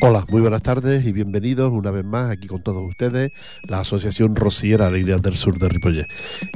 [0.00, 3.32] Hola, muy buenas tardes y bienvenidos una vez más aquí con todos ustedes,
[3.64, 6.06] la Asociación Rociera Alegrías del Sur de Ripollet.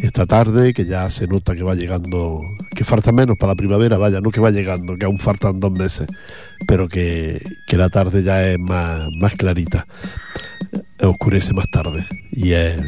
[0.00, 2.41] Esta tarde, que ya se nota que va llegando,
[2.73, 5.73] que falta menos para la primavera, vaya, no que va llegando, que aún faltan dos
[5.73, 6.06] meses,
[6.69, 9.88] pero que, que la tarde ya es más, más clarita,
[11.00, 12.80] oscurece más tarde y es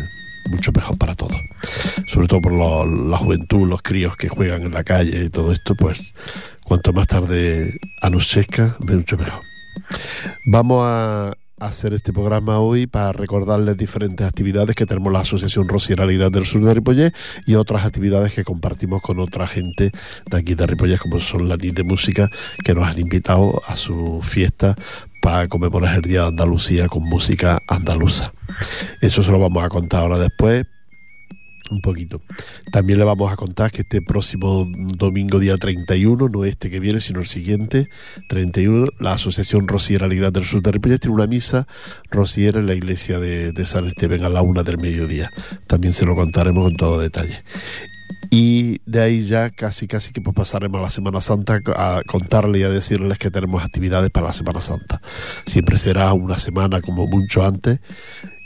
[0.51, 1.41] mucho mejor para todos.
[2.07, 5.53] Sobre todo por lo, la juventud, los críos que juegan en la calle y todo
[5.53, 6.13] esto, pues
[6.63, 9.54] cuanto más tarde anochezca, mucho mejor.
[10.47, 16.05] Vamos a hacer este programa hoy para recordarles diferentes actividades que tenemos la Asociación Rociera
[16.05, 17.15] Lira del Sur de Ripollet
[17.47, 19.91] y otras actividades que compartimos con otra gente
[20.31, 22.31] de aquí de Ripollet, como son la NIT de Música,
[22.65, 24.75] que nos han invitado a su fiesta
[25.23, 28.33] para conmemorar el Día de Andalucía con música andaluza.
[29.01, 30.67] Eso se lo vamos a contar ahora después,
[31.71, 32.21] un poquito.
[32.71, 37.01] También le vamos a contar que este próximo domingo, día 31, no este que viene,
[37.01, 37.89] sino el siguiente,
[38.29, 41.67] 31, la Asociación Rociera Alegría del Sur de Ripollet tiene una misa
[42.11, 45.31] rociera en la iglesia de, San Esteban a la una del mediodía.
[45.67, 47.43] También se lo contaremos con todo detalle.
[48.31, 52.59] Y de ahí ya casi casi que pues pasaremos a la Semana Santa a contarle
[52.59, 55.01] y a decirles que tenemos actividades para la Semana Santa.
[55.47, 57.81] Siempre será una semana como mucho antes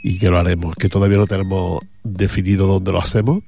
[0.01, 3.43] y que lo haremos, que todavía no tenemos definido dónde lo hacemos,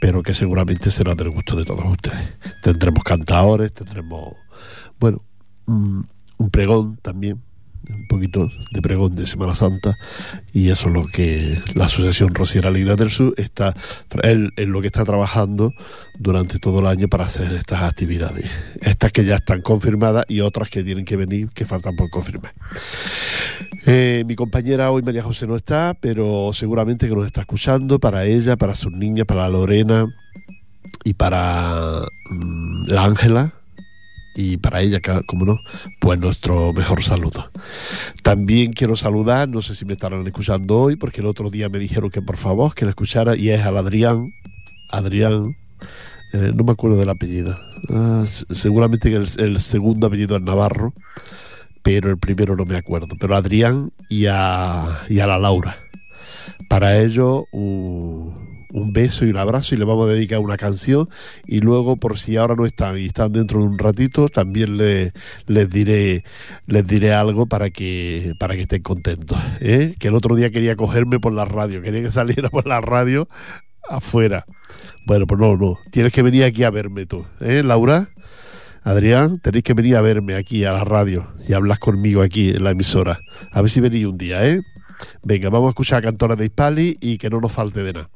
[0.00, 2.36] pero que seguramente será del gusto de todos ustedes.
[2.62, 4.34] Tendremos cantadores, tendremos,
[5.00, 5.18] bueno,
[5.66, 7.40] un, un pregón también,
[7.88, 9.96] un poquito de pregón de Semana Santa
[10.52, 13.74] y eso es lo que la Asociación Rociera Ligra del Sur está
[14.22, 15.72] en, en lo que está trabajando
[16.18, 18.50] durante todo el año para hacer estas actividades.
[18.80, 22.52] Estas que ya están confirmadas y otras que tienen que venir que faltan por confirmar.
[23.86, 28.24] Eh, mi compañera hoy María José no está pero seguramente que nos está escuchando para
[28.26, 30.06] ella, para sus niñas, para Lorena
[31.04, 33.54] y para mmm, la Ángela
[34.38, 35.58] y para ella, como no,
[35.98, 37.50] pues nuestro mejor saludo.
[38.22, 41.80] También quiero saludar, no sé si me estarán escuchando hoy, porque el otro día me
[41.80, 44.32] dijeron que por favor que la escuchara y es al Adrián,
[44.90, 45.56] Adrián,
[46.32, 47.58] eh, no me acuerdo del apellido,
[47.90, 50.94] ah, seguramente el, el, segundo apellido es Navarro,
[51.82, 55.78] pero el primero no me acuerdo, pero Adrián y a, y a la Laura.
[56.68, 57.46] Para ello,
[58.70, 61.08] un beso y un abrazo y le vamos a dedicar una canción
[61.46, 65.12] y luego por si ahora no están y están dentro de un ratito también le,
[65.46, 66.24] les diré
[66.66, 69.94] les diré algo para que para que estén contentos ¿eh?
[69.98, 73.28] que el otro día quería cogerme por la radio quería que saliera por la radio
[73.88, 74.44] afuera
[75.06, 78.08] bueno pues no no tienes que venir aquí a verme tú ¿eh, Laura
[78.84, 82.64] Adrián, tenéis que venir a verme aquí a la radio y hablar conmigo aquí en
[82.64, 83.18] la emisora.
[83.50, 84.60] A ver si venís un día, ¿eh?
[85.22, 88.10] Venga, vamos a escuchar a Cantora de Hispali y que no nos falte de nada.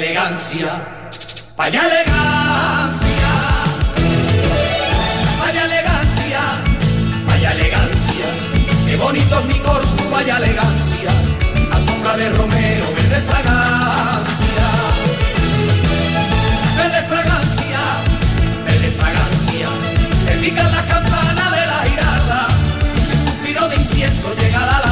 [0.00, 0.70] Elegancia,
[1.56, 3.30] vaya elegancia.
[5.38, 6.40] Vaya elegancia,
[7.26, 8.26] vaya elegancia.
[8.86, 11.10] Qué bonito es mi corpus, vaya elegancia.
[12.16, 14.66] De Romeo, verde fragancia,
[16.76, 17.80] verde fragancia,
[18.64, 19.68] verde fragancia,
[20.26, 22.48] te pican las campanas de la girada,
[23.12, 24.89] el suspiro de incienso llega a la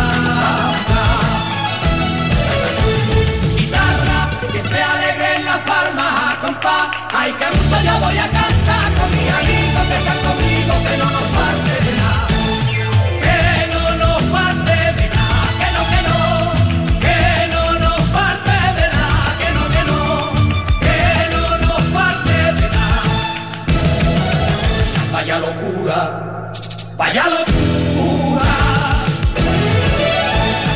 [26.97, 28.51] vaya locura,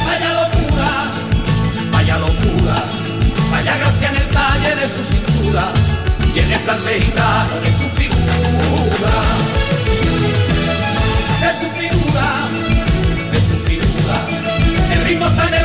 [0.07, 0.91] vaya locura,
[1.93, 2.77] vaya locura,
[3.51, 5.73] vaya gracia en el talle de su cintura.
[6.35, 9.17] Y en el de su figura,
[11.43, 12.27] de su figura,
[13.33, 14.17] de su figura,
[14.95, 15.62] el ritmo tan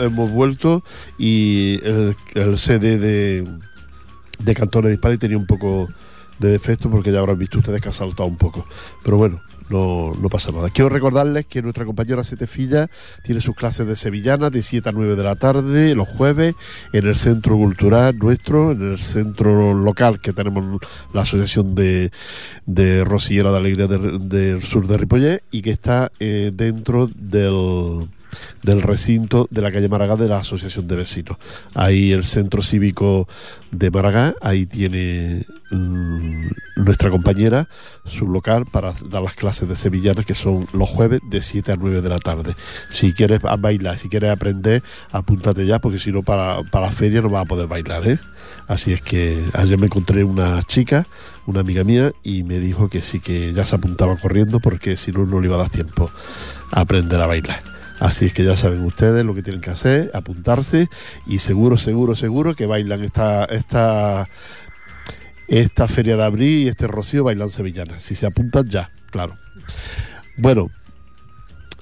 [0.00, 0.82] hemos vuelto
[1.18, 3.46] y el, el CD de,
[4.38, 5.88] de Cantores de tenía un poco
[6.38, 8.66] de defecto porque ya habrán visto ustedes que ha saltado un poco.
[9.02, 10.70] Pero bueno, no, pasa nada.
[10.70, 12.88] Quiero recordarles que nuestra compañera Setefilla
[13.22, 16.54] tiene sus clases de sevillana de 7 a 9 de la tarde los jueves
[16.92, 20.80] en el centro cultural nuestro, en el centro local que tenemos
[21.12, 22.10] la Asociación de,
[22.66, 28.08] de Rosillera de Alegría del, del Sur de Ripollet y que está eh, dentro del
[28.62, 31.38] del recinto de la calle Maragá de la Asociación de Vecinos.
[31.74, 33.28] Ahí el centro cívico
[33.70, 37.68] de Maragá, ahí tiene mm, nuestra compañera
[38.04, 41.76] su local para dar las clases de sevillanas que son los jueves de 7 a
[41.76, 42.54] 9 de la tarde.
[42.90, 47.20] Si quieres bailar, si quieres aprender, apúntate ya porque si no para, para la feria
[47.20, 48.06] no vas a poder bailar.
[48.08, 48.18] ¿eh?
[48.66, 51.06] Así es que ayer me encontré una chica,
[51.46, 55.12] una amiga mía, y me dijo que sí que ya se apuntaba corriendo porque si
[55.12, 56.10] no, no le iba a dar tiempo
[56.72, 57.77] a aprender a bailar.
[58.00, 60.88] Así es que ya saben ustedes lo que tienen que hacer, apuntarse
[61.26, 64.28] y seguro, seguro, seguro que bailan esta, esta,
[65.48, 68.02] esta feria de abril y este rocío bailan sevillanas.
[68.02, 69.36] Si se apuntan ya, claro.
[70.36, 70.70] Bueno,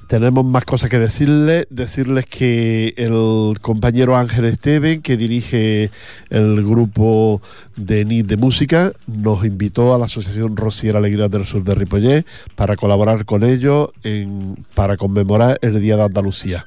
[0.07, 1.67] tenemos más cosas que decirles.
[1.71, 5.91] Decirles que el compañero Ángel Esteven, que dirige
[6.31, 7.41] el grupo
[7.77, 12.27] de NIT de música, nos invitó a la Asociación Rociera Alegría del Sur de Ripollet
[12.55, 16.67] para colaborar con ellos en, para conmemorar el Día de Andalucía.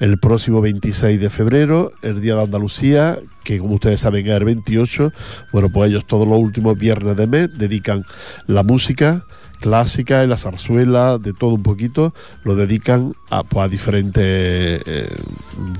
[0.00, 4.44] El próximo 26 de febrero, el Día de Andalucía, que como ustedes saben es el
[4.44, 5.12] 28,
[5.52, 8.04] bueno, pues ellos todos los últimos viernes de mes dedican
[8.46, 9.22] la música
[9.60, 12.12] clásica y la zarzuela, de todo un poquito,
[12.44, 14.22] lo dedican a, pues, a diferentes,
[14.86, 15.16] eh,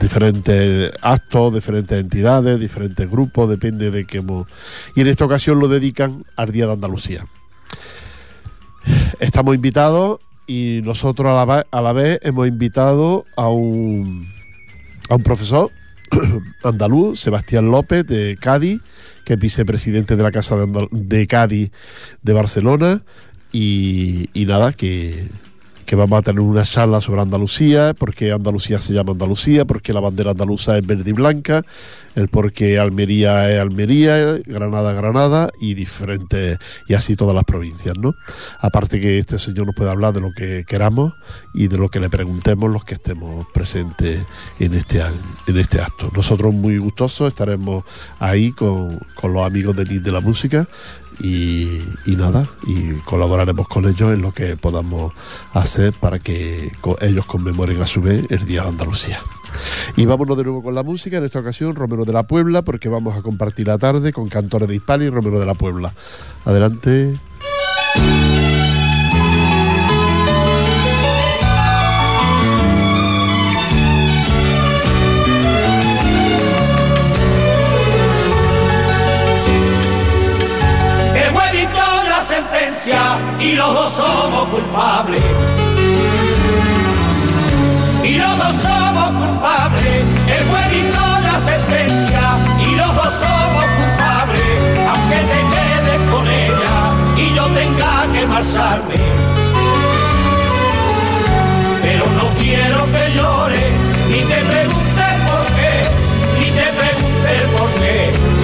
[0.01, 4.21] diferentes actos, diferentes entidades, diferentes grupos, depende de qué...
[4.21, 4.47] mo-
[4.95, 7.27] Y en esta ocasión lo dedican al Día de Andalucía.
[9.19, 14.27] Estamos invitados y nosotros a la, a la vez hemos invitado a un,
[15.09, 15.71] a un profesor
[16.65, 18.81] andaluz, Sebastián López, de Cádiz,
[19.25, 21.71] que es vicepresidente de la Casa de, Andal- de Cádiz
[22.23, 23.03] de Barcelona.
[23.53, 25.27] Y, nada, que,
[25.87, 29.83] que vamos a tener una charla sobre Andalucía, por qué Andalucía se llama Andalucía, por
[29.83, 31.63] qué la bandera andaluza es verde y blanca,
[32.15, 37.97] el por qué Almería es Almería, Granada Granada y diferentes, y así todas las provincias,
[37.99, 38.15] ¿no?
[38.61, 41.13] Aparte que este señor nos puede hablar de lo que queramos
[41.55, 44.25] y de lo que le preguntemos los que estemos presentes
[44.59, 45.03] en este,
[45.47, 46.09] en este acto.
[46.15, 47.85] Nosotros muy gustosos estaremos
[48.19, 50.69] ahí con, con los amigos de de la música
[51.21, 55.13] y, nada, y colaboraremos con ellos en lo que podamos
[55.53, 59.21] hacer para que ellos conmemoren a su vez el Día de Andalucía.
[59.97, 62.89] Y vámonos de nuevo con la música, en esta ocasión Romero de la Puebla, porque
[62.89, 65.93] vamos a compartir la tarde con cantores de Hispania y Romero de la Puebla.
[66.45, 67.19] Adelante.
[83.51, 85.23] Y los dos somos culpables.
[88.05, 90.05] Y los dos somos culpables.
[90.35, 92.23] El dictó la sentencia
[92.65, 94.53] y los dos somos culpables.
[94.91, 96.77] Aunque te quedes con ella
[97.17, 98.95] y yo tenga que marcharme.
[101.83, 103.73] Pero no quiero que llores,
[104.11, 105.75] ni te preguntes por qué,
[106.39, 108.40] ni te preguntes por qué.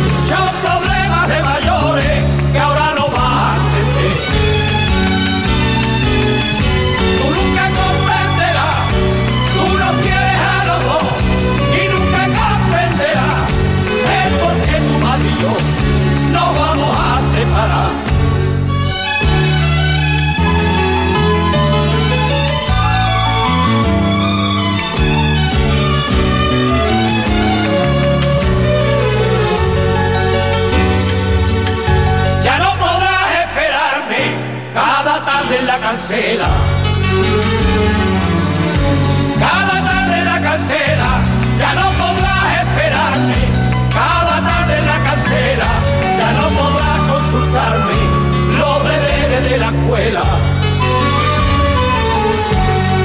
[35.96, 36.48] Cancela.
[39.38, 41.10] Cada tarde la cancela,
[41.58, 43.40] ya no podrás esperarme.
[43.94, 45.70] Cada tarde la cancela,
[46.18, 48.00] ya no podrás consultarme
[48.58, 50.22] los deberes de la escuela.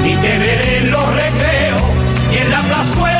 [0.02, 1.82] Ni te veré en los recreos,
[2.28, 3.11] ni en la plazuela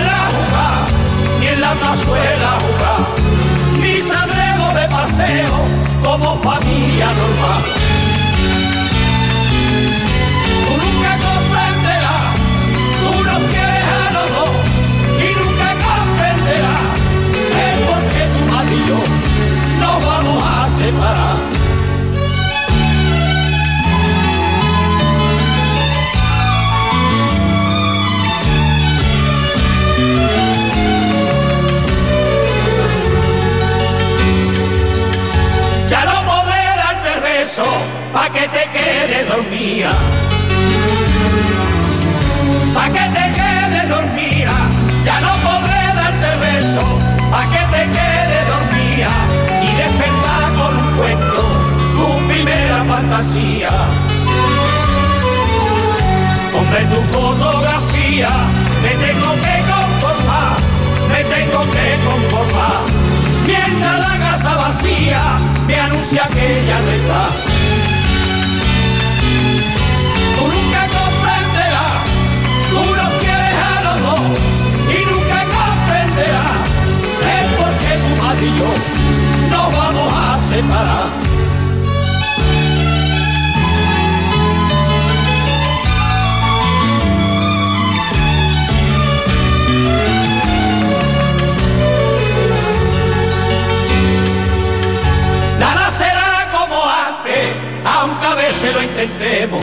[99.03, 99.63] intentemos.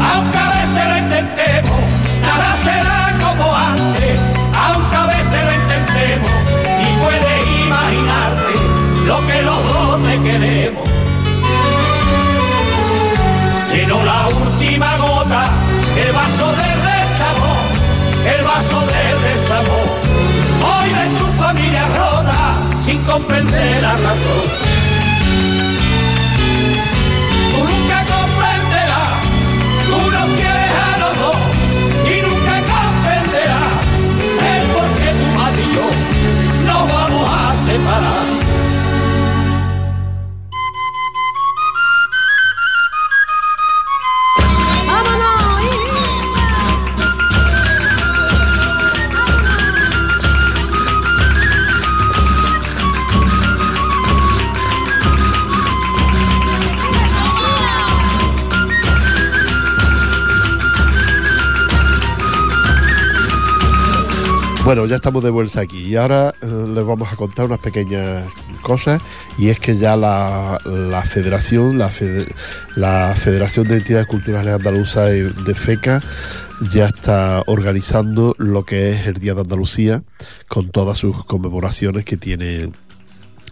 [0.00, 1.80] Aunque a veces lo intentemos,
[2.22, 4.20] nada será como antes,
[4.56, 6.30] aunque a veces lo intentemos.
[6.80, 8.52] Y puedes imaginarte
[9.06, 10.88] lo que los dos te queremos.
[13.72, 15.50] Llenó la última gota,
[16.02, 17.60] el vaso del desamor,
[18.24, 19.88] el vaso del desamor.
[20.64, 24.77] Hoy ves tu familia rota sin comprender la razón.
[64.68, 68.26] Bueno, ya estamos de vuelta aquí y ahora eh, les vamos a contar unas pequeñas
[68.60, 69.00] cosas
[69.38, 72.30] y es que ya la, la Federación, la, Fede-
[72.76, 76.02] la Federación de Entidades Culturales Andaluzas de FECA
[76.70, 80.02] ya está organizando lo que es el Día de Andalucía
[80.48, 82.70] con todas sus conmemoraciones que tiene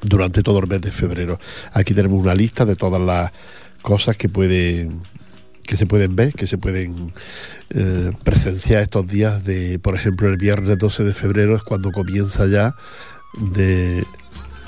[0.02, 1.40] durante todo el mes de febrero.
[1.72, 3.32] Aquí tenemos una lista de todas las
[3.80, 5.00] cosas que pueden
[5.66, 7.12] que se pueden ver, que se pueden
[7.70, 12.46] eh, presenciar estos días de, por ejemplo, el viernes 12 de febrero es cuando comienza
[12.46, 12.74] ya
[13.52, 14.04] de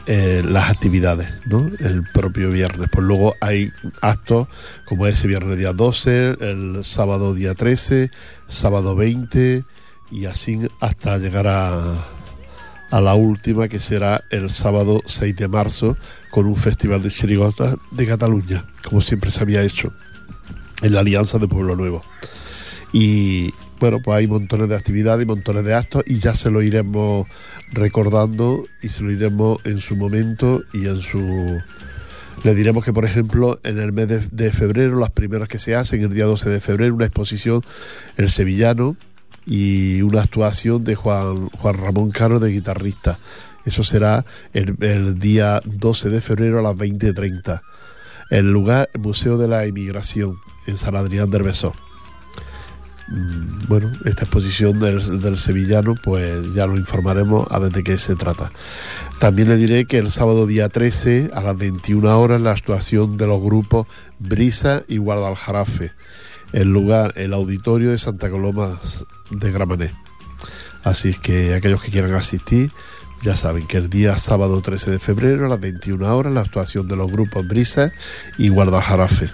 [0.07, 1.71] eh, las actividades, ¿no?
[1.81, 2.89] El propio viernes.
[2.91, 4.49] Pues luego hay actos
[4.87, 8.11] como ese viernes día 12, el sábado día 13,
[8.47, 9.65] sábado 20
[10.11, 11.95] y así hasta llegar a,
[12.91, 15.97] a la última que será el sábado 6 de marzo
[16.31, 19.93] con un festival de chirigotas de Cataluña, como siempre se había hecho
[20.83, 22.03] en la Alianza de Pueblo Nuevo.
[22.93, 26.63] Y bueno, pues hay montones de actividades y montones de actos y ya se lo
[26.63, 27.27] iremos
[27.73, 31.59] recordando y se lo iremos en su momento y en su...
[32.45, 36.03] Le diremos que, por ejemplo, en el mes de, febrero, las primeras que se hacen,
[36.03, 37.63] el día 12 de febrero, una exposición
[38.17, 38.97] El Sevillano
[39.45, 43.19] y una actuación de Juan, Juan Ramón Caro de guitarrista.
[43.65, 47.61] Eso será el, el día 12 de febrero a las 20.30.
[48.31, 50.37] El lugar, Museo de la Emigración,
[50.69, 51.75] en San Adrián del Besós.
[53.09, 58.17] Mm, Bueno, esta exposición del, sevillano, pues ya lo informaremos a ver de qué se
[58.17, 58.51] trata.
[59.19, 63.27] También le diré que el sábado día 13 a las 21 horas la actuación de
[63.27, 63.87] los grupos
[64.19, 65.93] Brisa y Guadaljarafe.
[66.53, 68.79] El lugar, el auditorio de Santa Coloma
[69.31, 69.91] de Gramané.
[70.85, 72.71] Así es que aquellos que quieran asistir,
[73.21, 76.87] Ya saben que el día sábado 13 de febrero a las 21 horas la actuación
[76.87, 77.91] de los grupos Brisa
[78.39, 79.29] y Guadalajarafe.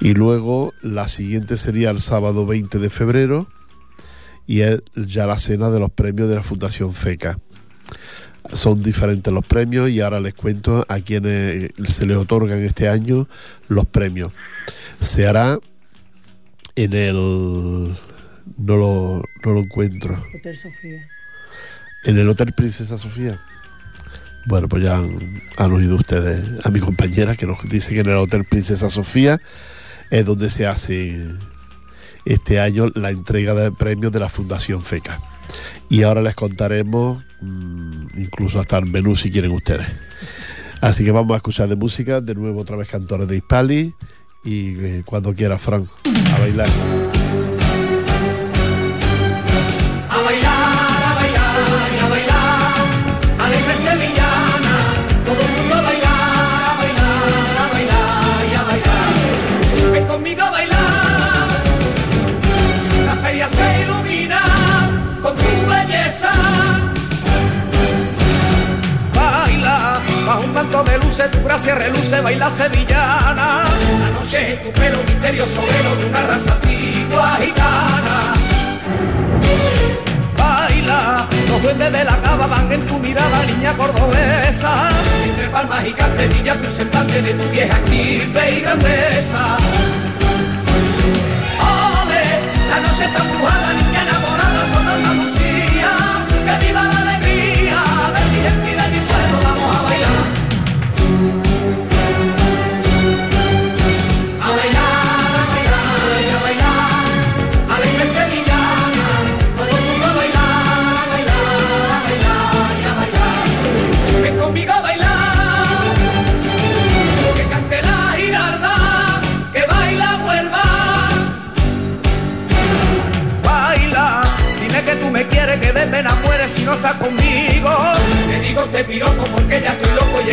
[0.00, 3.48] Y luego la siguiente sería el sábado 20 de febrero
[4.46, 7.38] y es ya la cena de los premios de la Fundación FECA.
[8.52, 13.28] Son diferentes los premios y ahora les cuento a quienes se les otorgan este año
[13.68, 14.32] los premios.
[15.00, 15.58] Se hará
[16.74, 17.94] en el...
[18.56, 20.22] No lo, no lo encuentro.
[20.34, 21.06] Hotel Sofía.
[22.04, 23.38] En el Hotel Princesa Sofía.
[24.46, 25.18] Bueno, pues ya han,
[25.58, 29.38] han oído ustedes a mi compañera que nos dice que en el Hotel Princesa Sofía
[30.10, 31.26] es donde se hace
[32.24, 35.20] este año la entrega de premios de la Fundación FECA.
[35.88, 39.86] Y ahora les contaremos mmm, incluso hasta el menú si quieren ustedes.
[40.80, 43.94] Así que vamos a escuchar de música, de nuevo otra vez cantores de Hispali
[44.44, 45.88] y eh, cuando quiera, Fran,
[46.34, 46.68] a bailar.
[71.58, 73.64] Gracia reluce, baila sevillana.
[74.00, 78.34] La noche es tu pelo misterioso, velo de una raza antigua gitana
[80.36, 81.26] baila.
[81.48, 84.90] Los duendes de la cava van en tu mirada, niña cordobesa.
[85.28, 89.56] Entre palmas y canterillas, tu semblante de tu vieja estirpe y grandeza.
[91.58, 92.24] Ole,
[92.70, 93.37] la noche está empujada,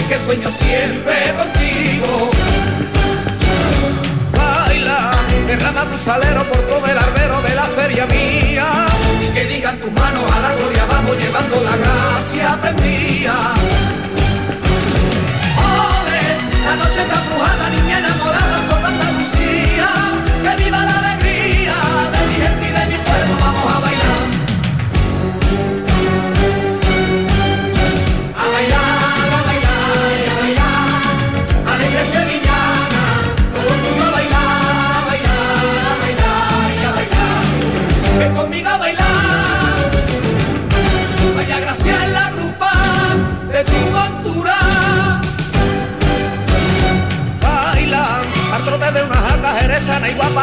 [0.07, 2.31] que sueño siempre contigo
[4.37, 5.11] baila,
[5.47, 8.67] derrama tu salero por todo el arbero de la feria mía.
[9.23, 13.35] Y que digan tus manos a la gloria, vamos llevando la gracia prendida.
[15.57, 16.23] Ole,
[16.67, 17.84] la noche está brujada, niña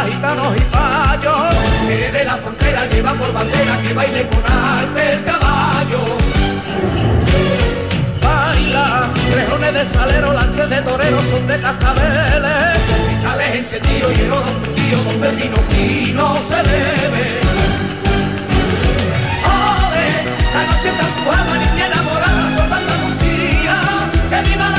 [0.04, 1.56] gitanos y payos.
[1.90, 6.22] Eres de la frontera, lleva por bandera que baile con arte el caballo
[8.22, 14.52] baila Rejones de salero, lances de torero, son de cascabeles Cristales encendidos y el oro
[14.62, 17.26] fundido Donde el vino fino se bebe
[19.44, 20.06] Ole,
[20.54, 23.76] la noche está empujada, niña enamorada Son de Andalucía,
[24.30, 24.71] que viva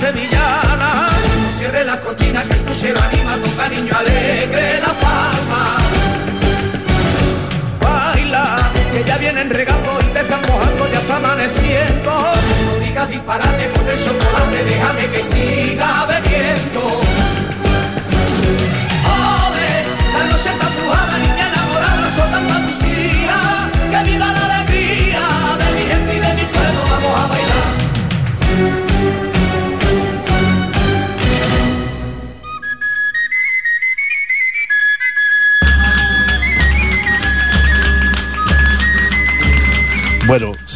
[0.00, 1.08] sevillana
[1.42, 5.82] No cierre las cortinas que el puchero anima Toca niño alegre la palma
[8.02, 12.10] baila, que ya vienen regando y te están mojando, ya está amaneciendo.
[12.10, 17.21] No digas disparate con el chocolate, déjame que siga bebiendo.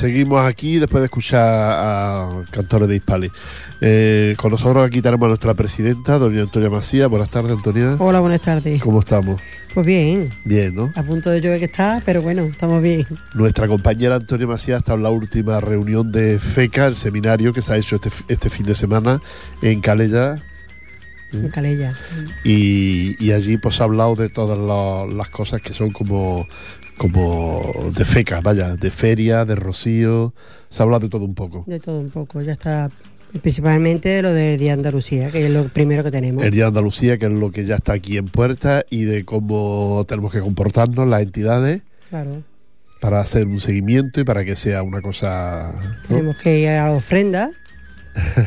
[0.07, 3.31] Seguimos aquí después de escuchar a cantores de Hispali.
[3.81, 7.09] Eh, con nosotros aquí tenemos a nuestra presidenta, doña Antonia Macías.
[7.09, 7.97] Buenas tardes, Antonia.
[7.99, 8.81] Hola, buenas tardes.
[8.81, 9.41] ¿Cómo estamos?
[9.75, 10.91] Pues bien, Bien, ¿no?
[10.95, 13.05] a punto de llover que está, pero bueno, estamos bien.
[13.35, 17.73] Nuestra compañera Antonia Macías está en la última reunión de FECA, el seminario que se
[17.75, 19.21] ha hecho este, este fin de semana
[19.61, 20.41] en Calella.
[21.33, 21.93] En Calella.
[22.45, 26.47] Y, y allí pues ha hablado de todas la- las cosas que son como,
[26.97, 30.33] como de FECA, vaya, de feria, de rocío.
[30.71, 31.65] Se ha hablado de todo un poco.
[31.67, 32.43] De todo un poco.
[32.43, 32.91] Ya está
[33.43, 36.43] principalmente lo del Día de Andalucía, que es lo primero que tenemos.
[36.45, 39.25] El Día de Andalucía, que es lo que ya está aquí en puerta, y de
[39.25, 42.43] cómo tenemos que comportarnos las entidades Claro.
[43.01, 45.73] para hacer un seguimiento y para que sea una cosa...
[46.09, 46.17] ¿no?
[46.17, 47.51] Tenemos que ir a la ofrenda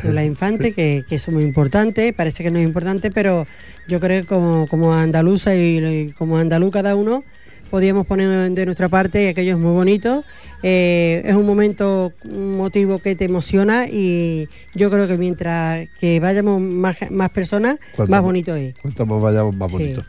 [0.02, 2.12] de la infante, que, que eso es muy importante.
[2.12, 3.46] Parece que no es importante, pero
[3.86, 7.22] yo creo que como, como andaluza y, y como andaluz cada uno,
[7.70, 10.24] podíamos poner de nuestra parte y aquello es muy bonito.
[10.62, 16.20] Eh, es un momento, un motivo que te emociona y yo creo que mientras que
[16.20, 18.74] vayamos más, más personas, Cuanto más bonito es.
[18.82, 19.76] Cuanto más vayamos, más Sí.
[19.78, 20.04] bonito.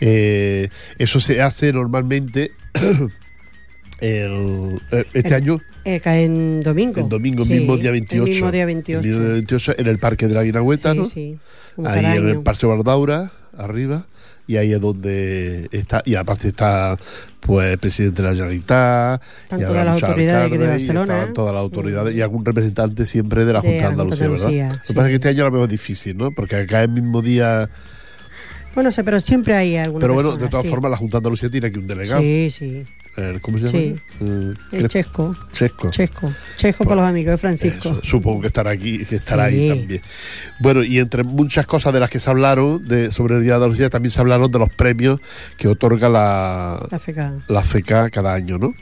[0.00, 2.50] Eh, eso se hace normalmente
[4.00, 5.60] el- eh, este El- año,
[6.02, 7.00] cae en domingo.
[7.00, 8.24] el domingo Sí, mismo, día 28.
[8.24, 9.06] El mismo día El 28.
[9.06, 11.38] mismo día 28 en el Parque de la Guinagüeta, sí,
[11.76, 11.88] ¿no?
[11.88, 12.40] Ahí en el.
[12.42, 14.06] Paseo Bardaura, arriba.
[14.46, 16.98] Y ahí es donde está, y aparte está
[17.40, 21.18] pues el presidente de la Generalitat, Están y todas las autoridades de y Barcelona.
[21.18, 22.18] están todas las autoridades Mm.
[22.18, 24.46] y algún representante siempre de la Junta de Andalucía, ¿verdad?
[24.48, 24.92] Andalucía, Lo que sí.
[24.94, 26.30] pasa es que este año a lo mejor es difícil, ¿no?
[26.30, 27.68] Porque acá el mismo día.
[28.74, 30.68] Bueno, sé, pero siempre hay alguna Pero bueno, de todas sí.
[30.70, 32.20] formas, la Junta de Andalucía tiene aquí un delegado.
[32.20, 32.84] Sí, sí.
[33.16, 33.78] El- ¿Cómo se llama?
[33.78, 34.56] Sí.
[34.72, 34.88] El.
[34.88, 35.36] Chesco.
[35.52, 35.88] Chesco.
[35.90, 36.32] Chesco.
[36.56, 37.90] Chesco para los amigos de Francisco.
[37.90, 40.02] Eso, supongo que estará aquí, que estará ahí también.
[40.60, 43.56] Bueno, y entre muchas cosas de las que se hablaron de, sobre el Día de
[43.56, 45.20] Andalucía, también se hablaron de los premios
[45.56, 47.34] que otorga la, La FECA.
[47.48, 48.74] la FECA cada año, ¿no?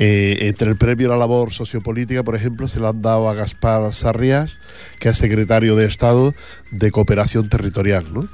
[0.00, 3.34] Eh, entre el premio a la labor sociopolítica, por ejemplo, se le han dado a
[3.34, 4.58] Gaspar Sarrias,
[5.00, 6.34] que es secretario de Estado
[6.70, 8.28] de Cooperación Territorial, ¿no?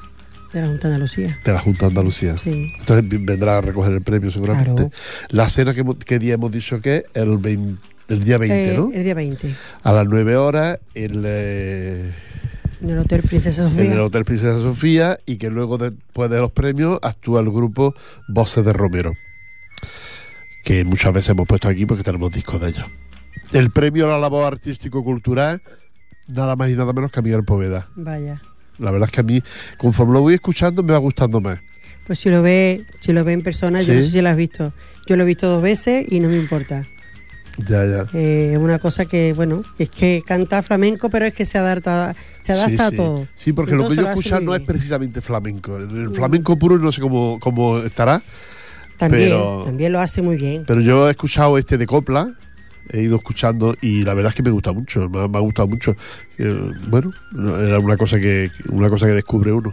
[0.55, 1.39] De la Junta de Andalucía.
[1.45, 2.39] De la Junta de Andalucía.
[2.39, 2.73] Sí.
[2.79, 4.73] Entonces vendrá a recoger el premio seguramente.
[4.75, 4.91] Claro.
[5.29, 7.05] La cena que, hemos- ¿qué día hemos dicho que es?
[7.15, 8.91] El, 20 el día 20, Eh, ¿no?
[8.93, 9.51] El día 20.
[9.83, 12.13] A las 9 horas el, eh,
[12.83, 13.93] En el Hotel Princesa en Sofía.
[13.95, 17.95] el Hotel Princesa Sofía y que luego después de los premios actúa el grupo
[18.29, 19.13] Voces de Romero,
[20.65, 22.87] que muchas veces hemos puesto aquí porque tenemos discos de ellos.
[23.53, 25.63] El premio a la labor artístico-cultural,
[26.29, 27.89] nada más y nada menos que a Miguel Poveda.
[27.97, 28.41] Vaya.
[28.79, 29.43] La verdad es que a mí,
[29.79, 31.59] conforme lo voy escuchando, me va gustando más.
[32.07, 34.37] Pues si lo ve, si lo ve en persona, yo no sé si lo has
[34.37, 34.73] visto.
[35.07, 36.85] Yo lo he visto dos veces y no me importa.
[37.59, 38.07] Ya, ya.
[38.15, 42.15] Eh, Es una cosa que, bueno, es que canta flamenco, pero es que se adapta,
[42.43, 43.29] se adapta sí, a todo.
[43.37, 45.77] Sí, porque lo que yo muy no es precisamente flamenco.
[45.77, 48.21] El flamenco puro no sé cómo, cómo estará,
[48.99, 50.65] También, pero- también lo hace muy bien.
[50.67, 52.35] pero yo he escuchado este de Copla,
[52.91, 55.41] he ido escuchando y la verdad es que me gusta mucho, me, ha- me ha
[55.41, 55.97] gustado mucho.
[56.39, 57.11] Eh, bueno,
[57.61, 59.73] era una cosa que una cosa que descubre uno.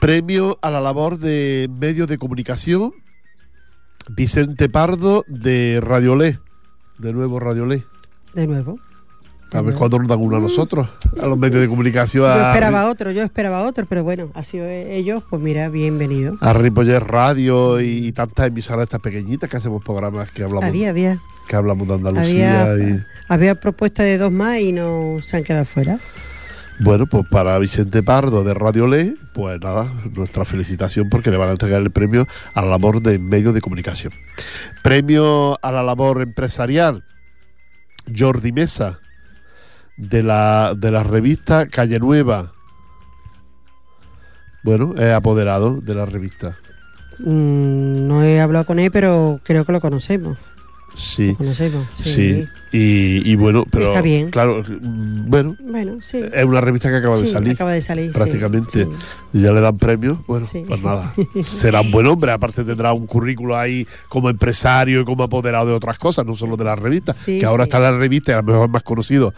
[0.00, 2.92] Premio a la labor de medios de comunicación
[4.10, 6.38] Vicente Pardo de Radiolé,
[6.98, 7.84] de nuevo Radiolé.
[8.34, 8.78] De nuevo.
[9.52, 10.88] A ver cuándo nos dan uno a nosotros,
[11.22, 12.24] a los medios de comunicación.
[12.24, 16.36] Yo esperaba otro, yo esperaba otro, pero bueno, ha sido ellos, pues mira, bienvenido.
[16.40, 21.20] a Ripollet Radio y, tantas emisoras estas pequeñitas que hacemos programas que hablamos, Había, había,
[21.48, 25.44] que hablamos de Andalucía había, y había propuestas de dos más y no se han
[25.44, 25.98] quedado fuera.
[26.80, 31.48] bueno pues para Vicente Pardo de Radio Le pues nada nuestra felicitación porque le van
[31.48, 34.12] a entregar el premio a la labor de medios de comunicación
[34.82, 37.04] premio a la labor empresarial
[38.16, 39.00] Jordi Mesa
[39.96, 42.52] de la de la revista Calle Nueva
[44.62, 46.56] bueno es apoderado de la revista
[47.18, 50.38] Mm, no he hablado con él, pero creo que lo conocemos.
[50.94, 51.36] Sí.
[51.54, 51.74] Sí.
[52.02, 54.30] Sí, y, y bueno, pero Está bien.
[54.30, 56.20] claro, bueno, Bueno, sí.
[56.32, 58.10] es una revista que acaba de salir, acaba de salir.
[58.12, 58.88] prácticamente.
[59.32, 63.56] ya le dan premios, bueno, pues nada, será un buen hombre, aparte tendrá un currículo
[63.56, 67.38] ahí como empresario y como apoderado de otras cosas, no solo de la revista, Sí,
[67.38, 69.32] que ahora está la revista y a lo mejor es más conocido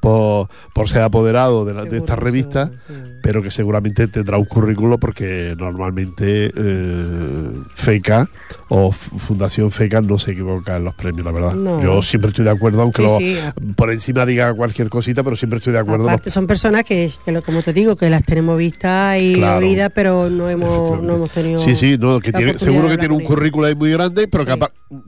[0.00, 3.11] por, por ser apoderado de, la- de esta revista, seguro.
[3.22, 8.28] Pero que seguramente tendrá un currículo porque normalmente eh, FECA
[8.68, 11.54] o Fundación FECA no se equivoca en los premios, la verdad.
[11.54, 11.80] No.
[11.82, 13.36] Yo siempre estoy de acuerdo, aunque Sí, lo- sí,
[13.76, 16.04] por encima diga cualquier cosita, pero siempre estoy de acuerdo.
[16.08, 19.58] Aparte son personas que, que lo- como te digo, que las tenemos vistas y Claro.
[19.66, 21.60] oídas, pero no hemos, no hemos tenido.
[21.62, 24.50] Sí, sí, no, que tiene, seguro que tiene un currículo ahí muy grande, pero Sí.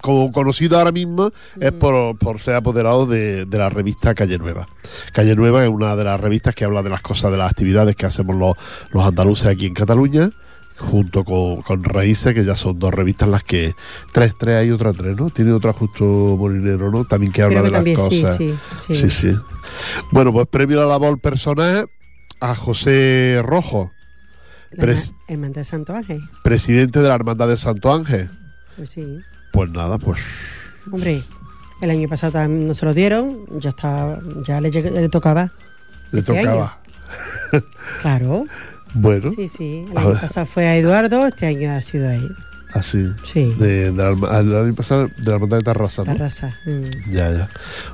[0.00, 1.78] Como conocido ahora mismo es Ujú.
[1.78, 4.66] por, por ser apoderado de, de la revista Calle Nueva.
[5.12, 7.96] Calle Nueva es una de las revistas que habla de las cosas, de las actividades
[7.96, 8.56] que hacemos los,
[8.92, 10.30] los andaluces aquí en Cataluña,
[10.76, 13.74] junto con, con Raíces, que ya son dos revistas las que...
[14.12, 15.30] Tres, tres hay otra tres, ¿no?
[15.30, 17.04] Tiene otra justo Molinero, ¿no?
[17.04, 18.36] También que habla Creo de que las también, cosas.
[18.36, 18.94] sí, sí.
[18.96, 19.38] Sí, sí.
[20.10, 21.86] Bueno, pues premio a la labor personal
[22.40, 23.92] a José Rojo,
[24.72, 24.94] La
[25.28, 26.20] Hermandad de Santo Ángel.
[26.42, 28.28] presidente de la Hermandad de Santo Ángel.
[28.76, 29.20] Pues sí.
[29.54, 30.18] Pues nada, pues
[30.90, 31.22] Hombre,
[31.80, 35.52] el año pasado nos se lo dieron, ya está, ya le, le tocaba.
[36.10, 36.78] le Este tocaba.
[38.02, 38.46] Claro,
[38.94, 39.86] Bueno, sí, sí.
[39.92, 42.34] El año pasado fue a Eduardo, este año ha sido a él.
[42.74, 43.06] Así.
[43.22, 46.18] Sí, De, de la, año pasado de la Hermandad de Tarrasa, la ¿no?
[46.18, 46.54] raza.
[46.66, 47.10] mm.
[47.12, 47.48] Ya, ya.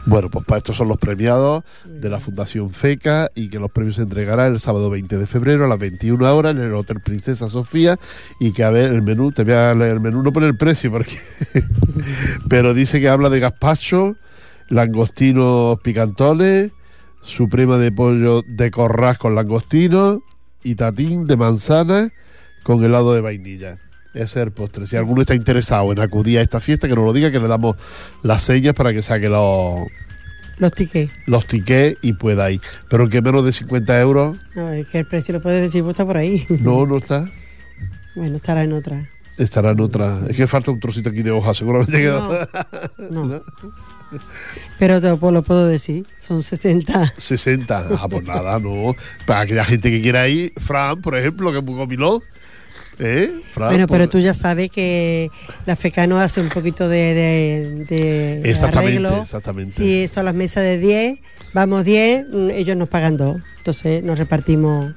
[0.07, 3.97] Bueno, pues para estos son los premiados de la Fundación FECA y que los premios
[3.97, 7.49] se entregarán el sábado 20 de febrero a las 21 horas en el Hotel Princesa
[7.49, 7.99] Sofía
[8.41, 10.57] y que a ver el menú, te voy a leer el menú, no pone el
[10.57, 11.19] precio porque...
[12.49, 14.17] pero dice que habla de gazpacho,
[14.69, 16.71] langostinos picantones,
[17.23, 20.23] suprema de pollo de corraz con langostino
[20.63, 22.11] y tatín de manzana
[22.63, 23.79] con helado de vainilla.
[24.15, 24.87] Es el postre.
[24.87, 27.47] Si alguno está interesado en acudir a esta fiesta, que nos lo diga, que le
[27.49, 27.77] damos
[28.23, 29.87] las señas para que saque los,
[30.59, 31.13] Los tickets.
[31.27, 32.61] los tickets y pueda ir.
[32.89, 35.95] Pero que menos de 50 euros, No, es que el precio lo puedes decir, pues
[35.95, 36.45] está por ahí.
[36.61, 37.25] no, no está.
[38.17, 39.09] bueno, estará en otra.
[39.39, 40.21] Estará en otra.
[40.29, 42.31] Es que falta un trocito aquí de hoja, seguramente No,
[43.25, 43.43] no.
[44.79, 47.15] Pero te lo, puedo- lo puedo decir, son 60.
[47.17, 47.87] 60.
[47.99, 48.95] Ah, pues nada, no.
[49.25, 52.21] Para aquella gente que quiera ir, Fran, por ejemplo, que es muy comilón.
[53.01, 53.33] ¿Eh?
[53.57, 55.31] Bueno, pero tú ya sabes que
[55.67, 59.23] la FECANO hace un poquito de, de, de Exactamente, arreglo.
[59.23, 59.71] exactamente.
[59.71, 61.19] Si son las mesas de 10,
[61.55, 63.41] vamos 10, mm, ellos nos pagan dos.
[63.59, 64.93] Entonces nos repartimos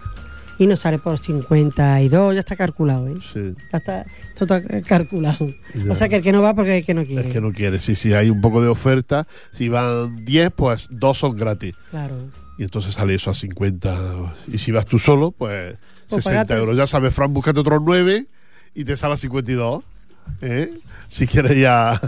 [0.59, 3.15] y nos sale por 52, ya está calculado, ¿eh?
[3.33, 3.53] Sí.
[3.71, 4.05] Ya está
[4.37, 5.49] todo calculado.
[5.73, 5.91] Ya.
[5.91, 7.27] O sea que el que no va porque es que no quiere.
[7.27, 7.79] Es que no quiere.
[7.79, 9.25] Sí, sí, hay un poco de oferta.
[9.51, 11.73] Si van 10, pues dos son gratis.
[11.89, 12.15] Claro.
[12.59, 14.33] Y entonces sale eso a 50.
[14.51, 15.75] Y si vas tú solo, Pues
[16.07, 16.53] 60 pagate.
[16.55, 16.77] euros.
[16.77, 18.25] Ya sabes, Fran, búscate otros 9
[18.75, 19.83] y te sale a 52.
[20.41, 20.73] ¿eh?
[21.07, 21.99] Si quieres ya.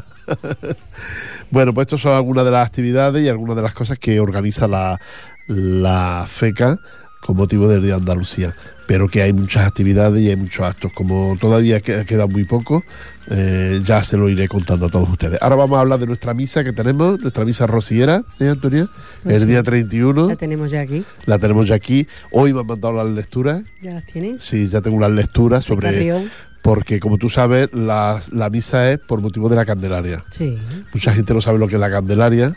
[1.51, 4.67] bueno, pues estas son algunas de las actividades y algunas de las cosas que organiza
[4.67, 4.99] la,
[5.47, 6.77] la FECA
[7.21, 8.55] con motivo del Día de Andalucía.
[8.87, 10.93] Pero que hay muchas actividades y hay muchos actos.
[10.93, 12.83] Como todavía que- queda muy poco,
[13.29, 15.41] eh, ya se lo iré contando a todos ustedes.
[15.41, 18.87] Ahora vamos a hablar de nuestra misa que tenemos, nuestra misa rociera, ¿eh, Antonia?
[19.25, 20.27] El día 31.
[20.27, 21.03] La tenemos ya aquí.
[21.25, 22.07] La tenemos ya aquí.
[22.31, 23.63] Hoy me han mandado las lecturas.
[23.81, 24.43] ¿Ya las tienes?
[24.43, 25.91] Sí, ya tengo las lecturas sobre.
[25.91, 26.29] Carrión.
[26.61, 30.23] Porque, como tú sabes, la, la misa es por motivo de la Candelaria.
[30.31, 30.57] Sí.
[30.93, 32.55] Mucha gente no sabe lo que es la Candelaria.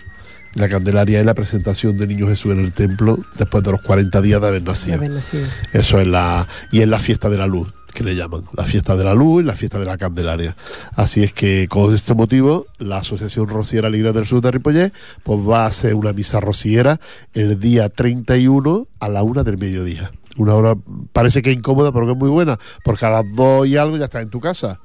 [0.54, 4.20] La Candelaria es la presentación de Niño Jesús en el templo después de los 40
[4.22, 4.96] días de haber De nacido.
[4.96, 5.46] haber nacido.
[5.72, 6.46] Eso es la.
[6.72, 8.44] Y es la fiesta de la luz, que le llaman.
[8.56, 10.56] La fiesta de la luz y la fiesta de la Candelaria.
[10.96, 15.38] Así es que, con este motivo, la Asociación Rociera Libre del Sur de Ripollet pues
[15.40, 16.98] va a hacer una misa rociera
[17.34, 20.11] el día 31 a la una del mediodía.
[20.38, 20.76] Una hora
[21.12, 24.04] parece que incómoda, pero que es muy buena, porque a las dos y algo ya
[24.06, 24.80] estás en tu casa.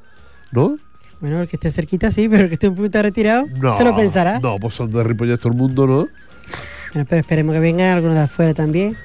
[0.51, 0.77] ¿No?
[1.23, 3.77] Bueno, el que esté cerquita sí, pero el que esté un poquito retirado No.
[3.77, 4.41] se lo pensará.
[4.41, 6.07] No, pues son de Ripollet todo el mundo, ¿no?
[6.93, 8.97] Bueno, pero esperemos que vengan algunos de afuera también.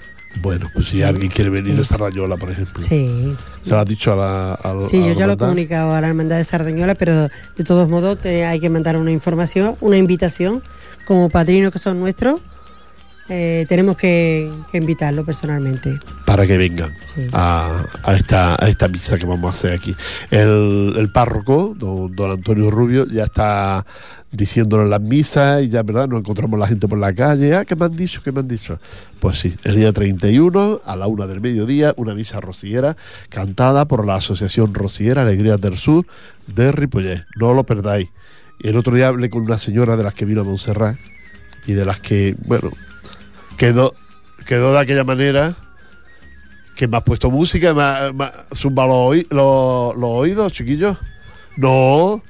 [0.43, 2.83] Bueno, pues si alguien quiere venir de Sarrayola, por ejemplo.
[2.83, 3.35] Sí.
[3.63, 4.53] Se lo has dicho a la.
[4.55, 7.65] a- Sí, a yo ya lo he comunicado a la Hermandad de Sardañola, pero de
[7.65, 10.61] todos modos te- hay que mandar una información, una invitación.
[11.07, 12.41] Como padrinos que son nuestros,
[13.29, 15.99] eh, tenemos que, que invitarlo personalmente.
[16.25, 17.27] para que vengan Sí.
[17.33, 19.95] a, a esta, a esta misa que vamos a hacer aquí.
[20.31, 23.85] El, el párroco, don, don Antonio Rubio, ya está
[24.31, 26.07] diciéndonos las misas y ya, ¿verdad?
[26.07, 27.55] Nos encontramos la gente por la calle.
[27.55, 28.23] Ah, ¿qué me han dicho?
[28.23, 28.79] ¿Qué me han dicho?
[29.21, 32.97] Pues sí, el día 31, a la una del mediodía, una misa rociera
[33.31, 36.07] cantada por la Asociación Rociera Alegrías del Sur
[36.47, 37.25] de Ripollet.
[37.37, 38.09] No lo perdáis.
[38.61, 40.97] El otro día hablé con una señora de las que vino a Montserrat
[41.67, 42.71] y de las que, bueno,
[43.59, 43.95] quedó,
[44.47, 45.55] quedó de aquella manera
[46.75, 50.97] que me has puesto música, me ha, zumbado los oídos, chiquillos.
[51.57, 52.23] No.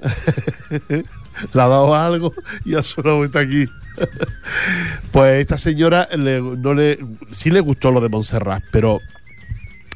[1.52, 2.32] Le ha dado algo
[2.64, 3.66] y ha sonado está aquí.
[5.12, 6.98] pues esta señora le- no le,
[7.32, 9.00] sí le gustó lo de Montserrat, pero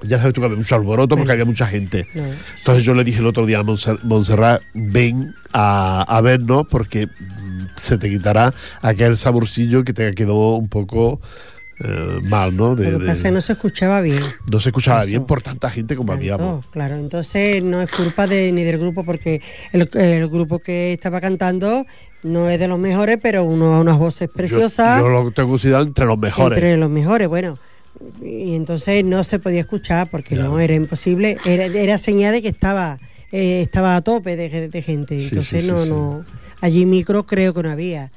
[0.03, 2.07] ya sabes tú que había mucho alboroto porque había mucha gente.
[2.59, 7.07] Entonces yo le dije el otro día a Montser- Montserrat, ven a, a vernos porque
[7.07, 11.21] mm, se te quitará aquel saborcillo que te quedó un poco
[11.81, 12.75] eh, mal, ¿no?
[12.75, 14.21] De- Lo que pasa no se escuchaba bien.
[14.51, 15.09] no se escuchaba Eso.
[15.11, 16.67] bien por tanta gente como Tanto, habíamos.
[16.67, 19.41] Claro, entonces no es culpa de, ni del grupo, porque
[19.73, 21.87] el, el grupo que estaba cantando
[22.25, 24.99] no es de los mejores, pero uno unas voces preciosas.
[24.99, 26.59] Yo, yo lo tengo considerado entre los mejores.
[26.59, 27.59] Entre los mejores, bueno.
[28.23, 30.53] Y entonces no se podía escuchar porque Claro.
[30.53, 31.37] no era imposible.
[31.47, 32.99] Era, era señal de que estaba
[33.33, 35.19] eh, estaba a tope de, de gente.
[35.19, 35.91] Sí, Entonces sí, no, sí.
[35.91, 36.25] no.
[36.61, 38.11] Allí micro creo que no había.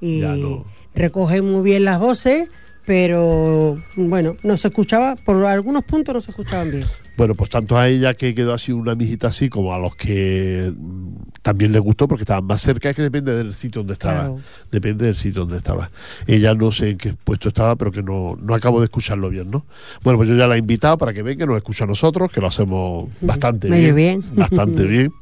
[0.00, 0.64] Y no.
[0.94, 2.48] recogen muy bien las voces,
[2.84, 6.84] pero bueno, no se escuchaba, por algunos puntos no se escuchaban bien.
[7.18, 10.72] Bueno, pues tanto a ella que quedó así una mijita así, como a los que
[10.72, 14.14] mm, también les gustó porque estaban más cerca, es que depende del sitio donde estaba.
[14.14, 14.38] Claro.
[14.70, 15.90] Depende del sitio donde estaba.
[16.28, 19.50] Ella no sé en qué puesto estaba, pero que no, no acabo de escucharlo bien,
[19.50, 19.66] ¿no?
[20.04, 22.40] Bueno, pues yo ya la he invitado para que venga, nos escuche a nosotros, que
[22.40, 24.22] lo hacemos bastante Medio bien.
[24.34, 25.12] Bastante bien.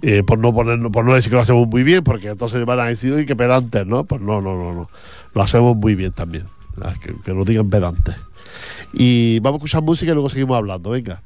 [0.00, 2.80] Eh, por no ponernos, por no decir que lo hacemos muy bien, porque entonces van
[2.80, 4.04] a decir, uy, qué pedantes, ¿no?
[4.04, 4.88] Pues no, no, no, no.
[5.34, 6.46] Lo hacemos muy bien también.
[7.02, 8.16] Que, que digan pedantes.
[8.92, 11.22] Y vamos a escuchar música y luego seguimos hablando, venga.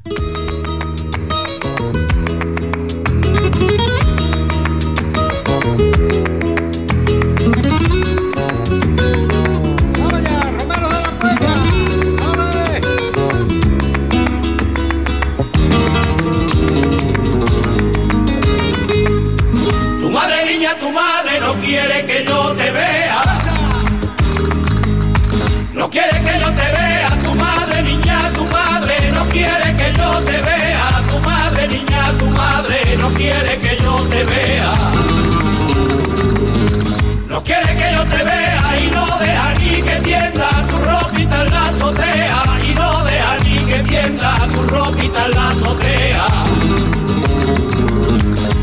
[39.23, 42.43] Deja ni que tienda tu ropita en la azotea.
[42.69, 46.27] Y no deja ni que tienda tu ropita en la azotea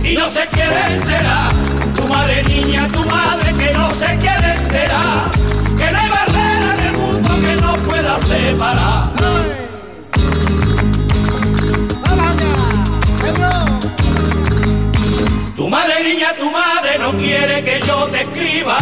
[0.09, 1.51] y no se quiere enterar.
[1.95, 5.29] Tu madre niña, tu madre que no se quiere enterar.
[5.77, 9.11] Que no hay barrera en el mundo que no pueda separar.
[15.55, 18.77] Tu madre niña, tu madre no quiere que yo te escriba.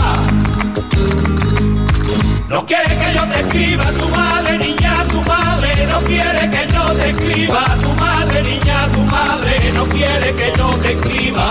[2.49, 6.93] No quiere que yo te escriba, tu madre niña, tu madre no quiere que yo
[6.93, 11.49] te escriba, tu madre niña, tu madre no quiere que yo te escriba.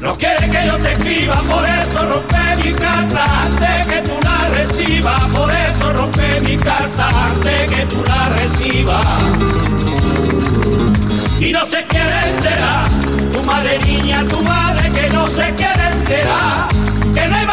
[0.00, 4.48] No quiere que yo te escriba, por eso rompe mi carta antes que tú la
[4.56, 9.56] recibas, por eso rompe mi carta antes que tú la recibas
[11.40, 12.88] y no se quiere enterar.
[13.32, 16.68] Tu madre niña, tu madre que no se quiere enterar.
[17.14, 17.46] Que no hay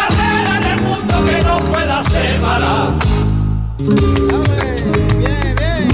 [1.25, 2.93] que no pueda separar.
[5.17, 5.87] ¡Bien, bien!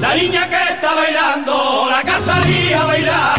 [0.00, 3.34] La niña que está bailando, la casaría a bailar.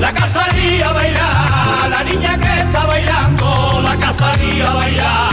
[0.00, 5.29] La casaría a bailar, la niña que está bailando, la casaría a bailar.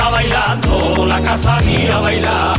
[0.00, 2.56] Está bailando, la casaría a bailar.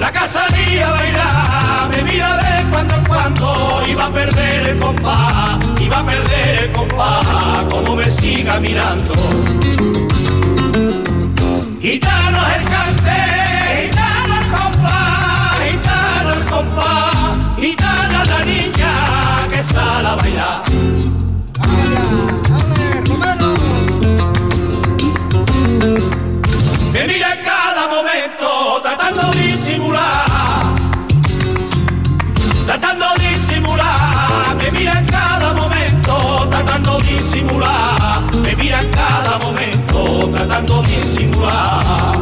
[0.00, 5.58] La casaría a bailar, me mira de cuando en cuando, iba a perder el compás,
[5.80, 7.24] iba a perder el compás,
[7.70, 9.12] como me siga mirando.
[11.80, 13.18] Gitano es el cante,
[13.82, 20.75] gitano el compás, gitano el compás, gitana la niña que sale a bailar.
[29.96, 30.74] De disimular,
[32.66, 36.48] tratando de disimular, me mira en cada momento.
[36.50, 40.30] Tratando de disimular, me mira en cada momento.
[40.32, 42.15] Tratando de disimular.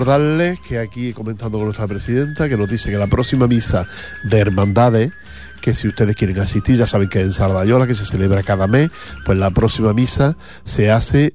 [0.00, 3.86] Recordarles que aquí comentando con nuestra presidenta, que nos dice que la próxima misa
[4.24, 5.12] de hermandades,
[5.60, 8.90] que si ustedes quieren asistir, ya saben que en Sardayola, que se celebra cada mes,
[9.26, 11.34] pues la próxima misa se hace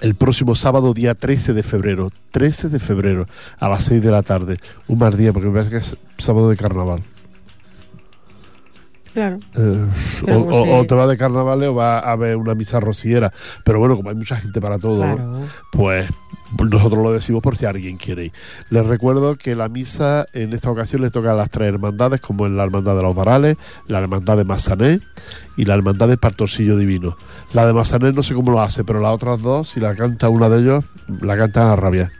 [0.00, 2.10] el próximo sábado, día 13 de febrero.
[2.32, 3.26] 13 de febrero,
[3.58, 4.58] a las 6 de la tarde.
[4.88, 7.02] Un mal día, porque me parece que es sábado de carnaval.
[9.14, 9.38] Claro.
[9.56, 9.84] Eh,
[10.22, 12.78] o, como o- se- o te va de carnaval o va a haber una misa
[12.78, 13.32] rociera.
[13.64, 15.40] Pero bueno, como hay mucha gente para todo, Claro.
[15.72, 16.08] pues
[16.56, 18.32] Nosotros lo decimos por si alguien quiere.
[18.70, 22.46] Les recuerdo que la misa en esta ocasión le toca a las tres hermandades, como
[22.46, 25.00] en la Hermandad de los Varales, la Hermandad de Massané
[25.56, 27.16] y la Hermandad de Pastorcillo Divino.
[27.52, 30.28] La de Massané no sé cómo lo hace, pero las otras dos, si la canta
[30.30, 30.84] una de ellos,
[31.20, 32.10] la cantan a rabia.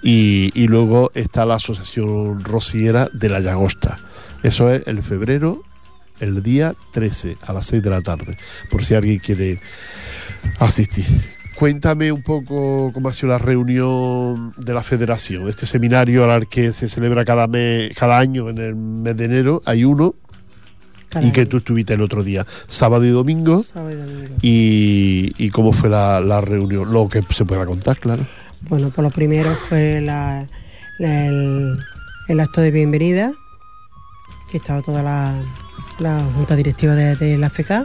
[0.00, 3.98] Y, y luego está la Asociación Rociera de la Llagosta.
[4.44, 5.64] Eso es el febrero,
[6.20, 8.38] el día 13, a las 6 de la tarde,
[8.70, 9.60] por si alguien quiere
[10.60, 11.37] asistir.
[11.58, 16.70] Cuéntame un poco cómo ha sido la reunión de la federación, este seminario al que
[16.72, 20.14] se celebra cada mes, cada año en el mes de enero, hay uno,
[21.20, 24.34] y que tú estuviste el otro día, sábado y domingo, Sábado y domingo.
[24.40, 28.24] y, y cómo fue la, la reunión, lo que se pueda contar, claro.
[28.68, 30.46] Bueno, por lo primero fue la,
[31.00, 31.76] la- el,
[32.28, 33.32] el acto de bienvenida,
[34.52, 35.42] que estaba toda la,
[36.36, 37.84] junta directiva de, de la FK.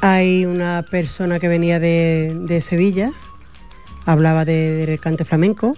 [0.00, 3.10] Hay una persona que venía de, de Sevilla,
[4.04, 5.76] hablaba de- del cante flamenco,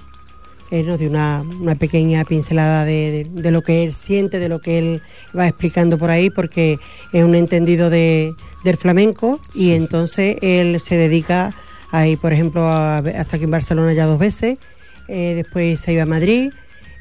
[0.70, 4.50] él nos dio una, una pequeña pincelada de, de- de lo que él siente, de
[4.50, 5.02] lo que él
[5.36, 6.78] va explicando por ahí, porque
[7.12, 11.54] es un entendido de- del flamenco y entonces él se dedica
[11.90, 14.58] a ir, por ejemplo, a- hasta aquí en Barcelona ya dos veces,
[15.08, 16.50] eh, después se iba a Madrid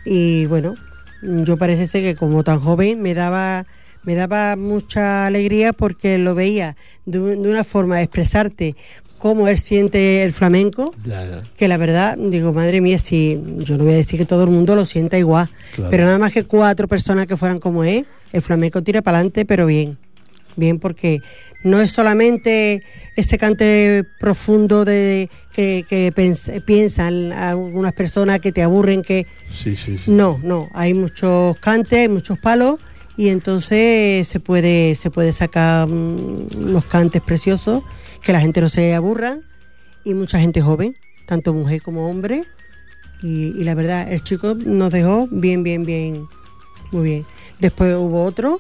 [0.06, 0.76] y bueno,
[1.22, 3.66] yo parece ser que como tan joven me daba
[4.08, 8.74] me daba mucha alegría porque lo veía de, de una forma de expresarte
[9.18, 11.44] cómo él siente el flamenco ya.
[11.58, 14.50] que la verdad, digo, madre mía, si yo no voy a decir que todo el
[14.50, 15.92] mundo lo sienta igual, Claro.
[15.92, 19.44] pero nada más que cuatro personas que fueran como él, el flamenco tira para adelante,
[19.44, 19.98] pero bien,
[20.56, 21.20] bien, porque
[21.66, 22.84] no es solamente
[23.18, 26.14] ese cante profundo de que, que
[26.66, 30.12] piensan algunas personas que te aburren, que Sí, sí, sí.
[30.12, 32.80] no, no, hay muchos cantes, hay muchos palos
[33.18, 37.84] y entonces se puede se puede sacar mm, unos cantes preciosos
[38.24, 39.38] que la gente no se aburra
[40.04, 40.96] y mucha gente joven,
[41.28, 42.44] tanto mujer como hombre
[43.22, 46.26] y, y la verdad el chico nos dejó bien, bien, bien,
[46.92, 47.26] muy bien.
[47.60, 48.60] Después hubo otro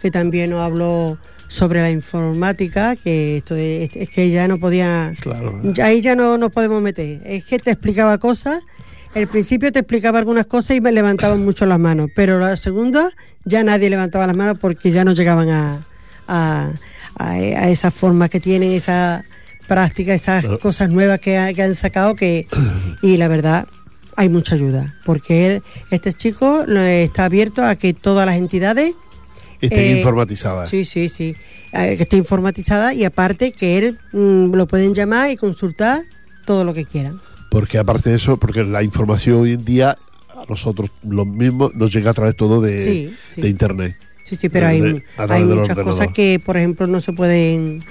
[0.00, 5.14] que también nos habló sobre la informática, que esto es, es que ya no podía
[5.20, 5.60] Claro.
[5.82, 7.20] ahí ya no nos podemos meter.
[7.24, 8.62] Es que te explicaba cosas.
[9.14, 13.10] El principio te explicaba algunas cosas y me levantaban mucho las manos, pero la segunda
[13.44, 15.86] ya nadie levantaba las manos porque ya no llegaban a,
[16.28, 16.70] a,
[17.16, 19.24] a- a esa forma que tienen, esa
[19.66, 22.46] práctica, esas cosas nuevas que, ha- que han sacado que
[23.02, 23.66] y la verdad
[24.16, 28.92] hay mucha ayuda porque él, este chico está abierto a que todas las entidades
[29.60, 30.68] Estén Eh, informatizadas.
[30.68, 31.34] Sí, sí, sí.
[31.72, 36.04] Eh, que esté informatizada y aparte que él mm, lo pueden llamar y consultar
[36.44, 37.20] todo lo que quieran.
[37.50, 39.96] Porque aparte de eso, porque la información hoy en día
[40.34, 43.40] a nosotros los mismos nos llega a través todo de, Sí, sí.
[43.40, 43.96] de internet.
[44.24, 47.82] Sí, sí, pero hay, hay muchas cosas que, por ejemplo, no se pueden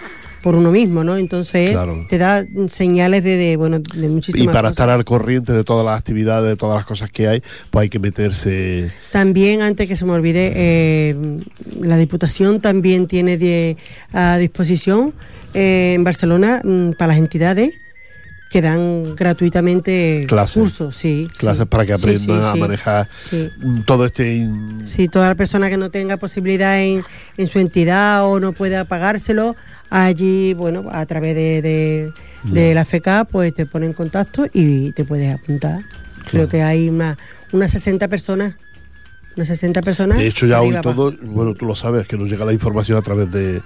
[0.43, 1.17] por uno mismo, ¿no?
[1.17, 2.05] Entonces Claro.
[2.07, 4.71] te da señales de, de, bueno, de muchísimas Y para cosas.
[4.73, 7.41] estar al corriente de todas las actividades, de todas las cosas que hay,
[7.71, 8.91] pues hay que meterse.
[9.11, 11.15] También, antes que se me olvide, eh,
[11.81, 13.75] la Diputación también tiene de-
[14.13, 15.13] a disposición
[15.55, 17.71] eh, en Barcelona mm, para las entidades
[18.49, 20.61] que dan gratuitamente Clases.
[20.63, 21.27] cursos, sí.
[21.37, 21.65] clases sí.
[21.65, 23.07] para que Sí, sí, aprendan a manejar
[23.85, 24.35] todo este.
[24.35, 27.01] in- Sí, toda la persona que no tenga posibilidad en,
[27.37, 29.55] en su entidad o no pueda pagárselo,
[29.89, 32.11] allí, bueno, a través de, de,
[32.43, 35.81] de la FK, pues te pone en contacto y te puedes apuntar.
[36.31, 37.17] Creo que hay una,
[37.51, 38.55] unas 60 personas.
[39.35, 40.17] Unas 60 personas.
[40.17, 43.01] De hecho, ya hoy todo, bueno, tú lo sabes, que nos llega la información a
[43.01, 43.61] través de,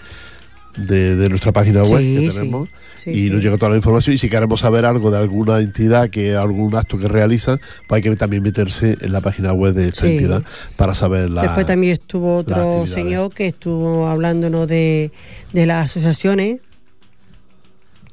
[0.77, 2.69] de, de nuestra página web Sí, que tenemos
[3.03, 4.13] Sí, y nos llega toda la información.
[4.13, 8.09] Y si queremos saber algo de alguna entidad, que algún acto que realizan, pues hay
[8.09, 10.43] que también meterse en la página web de esta entidad
[10.75, 11.41] para saber la.
[11.41, 15.11] Después también estuvo otro señor que estuvo hablándonos de,
[15.51, 16.59] de las asociaciones,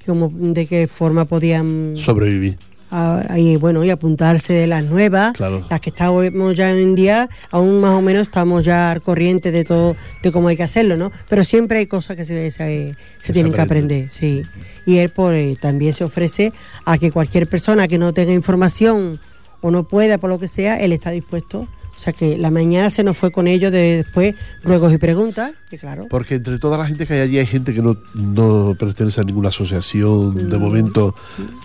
[0.06, 2.56] como de qué forma podían sobrevivir.
[2.91, 5.64] A- y bueno y apuntarse de las nuevas Claro.
[5.68, 9.51] las que estamos ya hoy en día aún más o menos estamos ya al corriente
[9.51, 12.59] de todo de cómo hay que hacerlo no pero siempre hay cosas que se, se,
[12.59, 14.43] se se tienen que aprender sí.
[14.86, 16.53] Y él por eh, también se ofrece
[16.86, 19.20] a que cualquier persona que no tenga información
[19.61, 21.68] o no pueda por lo que sea él está dispuesto
[21.99, 25.51] o sea que la mañana se nos fue con ellos de después ruegos y preguntas
[25.72, 28.76] y claro Porque entre toda la gente que hay allí hay gente que no, no
[28.78, 30.61] pertenece a ninguna asociación de Mm.
[30.61, 31.14] momento.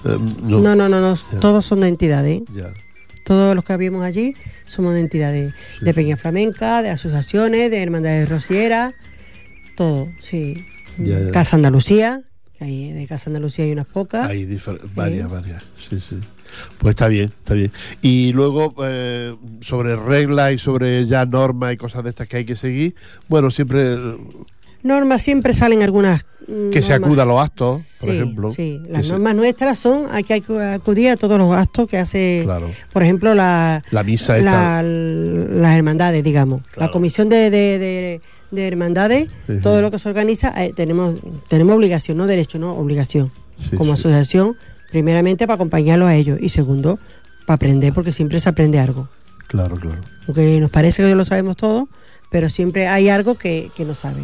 [0.05, 0.59] eh, no.
[0.59, 2.41] no no no, todos son de entidades.
[2.53, 2.73] Ya.
[3.25, 4.33] Todos los que habíamos allí
[4.65, 5.85] somos de entidades, Sí.
[5.85, 8.95] de Peña Flamenca, de asociaciones, de hermandades rocieras,
[9.77, 10.65] todo, sí.
[10.97, 11.31] Ya, ya.
[11.31, 12.21] Casa Andalucía,
[12.57, 14.27] que hay, de Casa Andalucía hay unas pocas.
[14.27, 14.45] Hay
[14.95, 15.63] varias, varias.
[15.89, 16.17] Sí, sí.
[16.77, 17.71] Pues está bien, está bien.
[18.01, 22.45] Y luego, eh, sobre reglas y sobre ya normas y cosas de estas que hay
[22.45, 22.95] que seguir,
[23.27, 24.17] bueno, siempre eh,
[24.83, 26.25] Normas siempre salen algunas.
[26.45, 28.51] mm, Que se acuda a los actos, por ejemplo.
[28.51, 31.97] Sí, las se- normas nuestras son hay que acu- acudir a todos los actos que
[31.97, 32.69] hace, Claro.
[32.91, 34.81] por ejemplo, la, La misa esta.
[34.81, 36.63] la- las hermandades, digamos.
[36.63, 36.87] Claro.
[36.87, 39.29] La comisión de, de, de- de hermandades,
[39.63, 41.15] todo lo que se organiza, eh, tenemos,
[41.47, 43.31] tenemos obligación, no derecho, no obligación.
[43.69, 44.57] Sí, Como asociación,
[44.93, 46.99] primeramente para acompañarlos a ellos y segundo,
[47.47, 49.09] para aprender, porque siempre se aprende algo.
[49.47, 49.99] Claro, claro.
[50.27, 51.89] Porque nos parece que lo sabemos todo,
[52.29, 54.21] pero siempre hay algo que, que no sabe.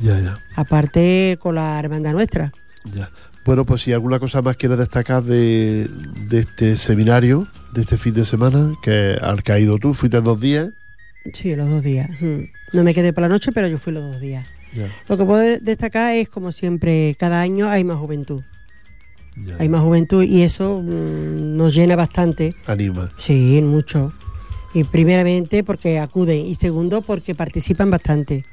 [0.00, 0.36] Ya, ya.
[0.56, 2.52] Aparte con la hermandad nuestra.
[2.92, 3.08] Ya.
[3.44, 5.88] Bueno, pues si alguna cosa más quieres destacar de,
[6.28, 10.20] de este seminario, de este fin de semana, que al que has ido tú, fuiste
[10.20, 10.70] dos días.
[11.32, 12.10] Sí, los dos días.
[12.20, 12.40] Mm.
[12.72, 14.44] No me quedé por la noche, pero yo fui los dos días.
[14.74, 18.42] Ya, Lo que puedo destacar es, como siempre, cada año hay más juventud.
[19.46, 22.52] Ya, Hay más juventud y eso mm, nos llena bastante.
[22.66, 23.10] Anima.
[23.18, 24.12] Sí, mucho.
[24.74, 28.44] Y primeramente porque acuden y segundo porque participan bastante.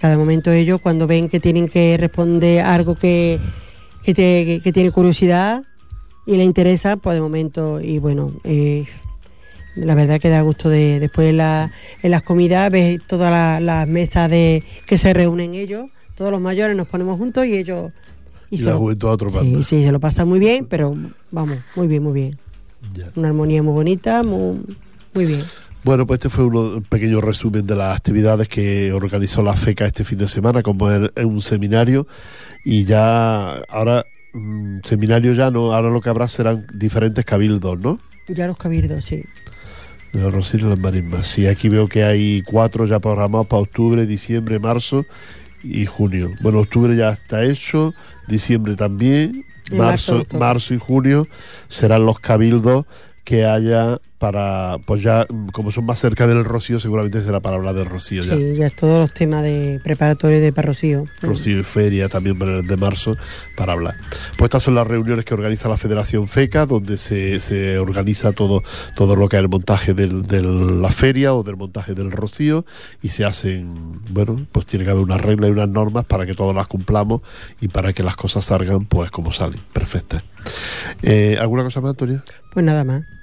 [0.00, 3.38] Cada momento ellos cuando ven que tienen que responder algo que,
[4.02, 5.64] que, te- que- tiene curiosidad
[6.26, 8.84] y le interesa, pues de momento, y bueno, eh,
[9.74, 11.70] la verdad que da gusto de después en, la-
[12.02, 16.40] en las comidas, ves todas la- las mesas de que se reúnen ellos, todos los
[16.40, 17.90] mayores nos ponemos juntos y ellos...
[18.50, 20.94] Y, se la juventud a otro sí, sí, se lo pasa muy bien, pero
[21.30, 22.38] vamos, muy bien, muy bien.
[22.94, 23.10] Ya.
[23.16, 24.60] Una armonía muy bonita, muy,
[25.14, 25.42] muy bien.
[25.82, 29.86] Bueno, pues este fue uno- un pequeño resumen de las actividades que organizó la FECA
[29.86, 32.06] este fin de semana, como en, en un seminario.
[32.64, 38.00] Y ya, ahora, mm, seminario ya no, ahora lo que habrá serán diferentes cabildos, ¿no?
[38.28, 39.22] Ya los cabildos, sí.
[40.12, 41.26] De los Rosarios y las Marismas.
[41.26, 45.04] Sí, aquí veo que hay cuatro ya programados para octubre, diciembre, marzo
[45.66, 46.30] y junio.
[46.40, 47.94] Bueno, octubre ya está hecho,
[48.26, 51.26] diciembre también, marzo, marzo, marzo y junio
[51.68, 52.86] serán los cabildos
[53.24, 57.74] que haya para, pues ya, como son más cerca del Rocío, seguramente será para hablar
[57.74, 58.36] del Rocío ya.
[58.36, 61.04] Sí, ya es todos los temas de preparatorios de parrocío.
[61.20, 63.16] Rocío y Feria también para el de marzo
[63.56, 63.94] para hablar.
[64.36, 68.62] Pues estas son las reuniones que organiza la Federación FECA, donde se, se organiza todo,
[68.94, 70.06] todo lo que es el montaje de
[70.42, 72.64] la feria o del montaje del Rocío
[73.02, 76.34] y se hacen, bueno, pues tiene que haber unas reglas y unas normas para que
[76.34, 77.20] todas las cumplamos
[77.60, 80.22] y para que las cosas salgan pues como salen, perfectas.
[81.02, 82.22] Eh, ¿Alguna cosa más, Antonia?
[82.52, 83.15] Pues nada más.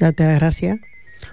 [0.00, 0.80] Darte las gracias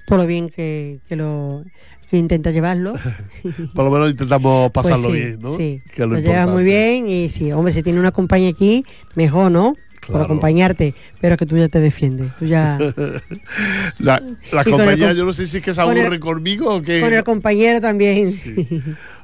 [0.06, 1.64] por lo bien que, que lo
[2.10, 2.94] que intenta llevarlo.
[3.74, 5.56] Por lo menos intentamos Pues pasarlo sí, bien, ¿no?
[5.58, 8.50] Sí, Que es lo, lo llevas muy bien y sí, hombre, si tiene una compañía
[8.50, 9.74] aquí, mejor, ¿no?
[10.02, 10.24] Por Claro.
[10.24, 12.34] acompañarte, pero que tú ya te defiendes.
[12.38, 12.78] Tú ya.
[14.00, 15.92] La, la Y con el compañía, com- yo no sé si es que se con
[15.98, 17.02] el- aburren conmigo o qué.
[17.02, 18.32] Con el compañero también.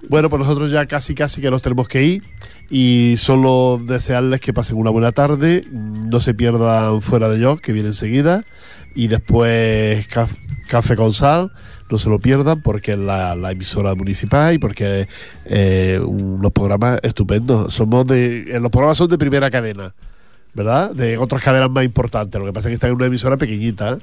[0.09, 2.23] Bueno, pues nosotros ya casi casi que nos tenemos que ir
[2.69, 7.73] y solo desearles que pasen una buena tarde, no se pierdan fuera de yo, que
[7.73, 8.43] viene enseguida,
[8.95, 10.37] y después Caf-
[10.67, 11.51] Café con Sal,
[11.89, 15.07] no se lo pierdan porque es la, emisora municipal y porque
[15.45, 17.71] eh, unos programas estupendos.
[17.73, 19.93] Somos de, eh, los programas son de primera cadena,
[20.55, 20.95] ¿verdad?
[20.95, 22.39] De otras cadenas más importantes.
[22.39, 23.99] Lo que pasa es que están en una emisora pequeñita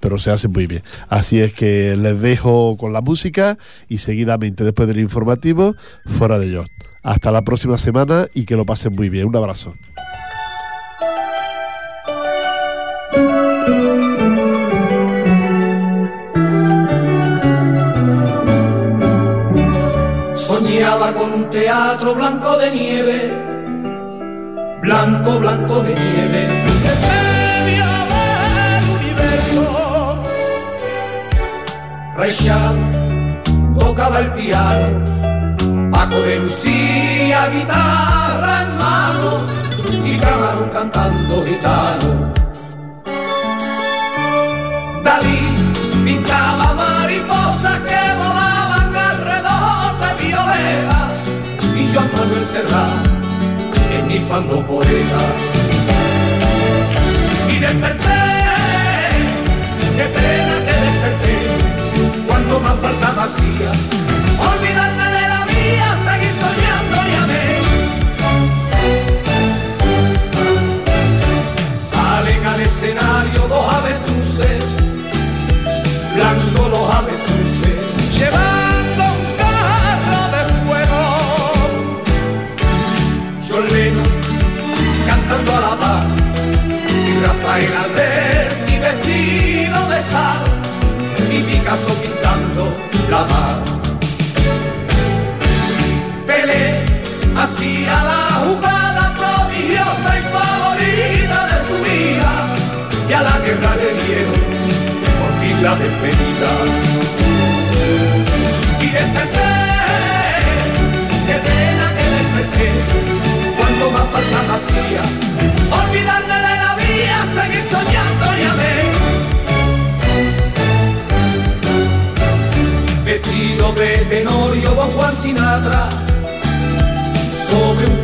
[0.00, 0.82] pero se hace muy bien.
[1.08, 3.56] Así es que les dejo con la música
[3.88, 5.74] y seguidamente después del informativo,
[6.06, 6.70] fuera de York.
[7.02, 9.26] Hasta la próxima semana y que lo pasen muy bien.
[9.26, 9.74] Un abrazo.
[20.34, 23.32] Soñaba con teatro blanco de nieve,
[24.82, 26.57] blanco, blanco de nieve.
[32.26, 32.96] Charles
[33.78, 35.04] tocaba el piano,
[35.90, 39.30] Paco de Lucía, guitarra en mano,
[40.04, 42.32] y Camarón cantando gitano.
[45.04, 45.38] Dalí
[46.04, 51.08] pintaba mariposas que volaban alrededor de Violeta
[51.76, 53.06] y Joan Manuel Serrat
[53.96, 55.22] en mi fango poeta.
[57.48, 58.20] Y desperté,
[59.96, 60.57] qué pena
[62.60, 64.07] cuando más falta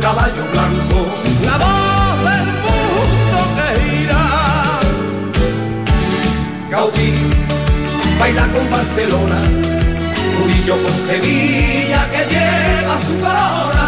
[0.05, 0.99] caballo blanco.
[1.47, 4.23] La voz del mundo que gira.
[6.69, 7.11] Gaudí
[8.19, 9.39] baila con Barcelona,
[10.37, 13.87] Murillo con Sevilla que lleva su corona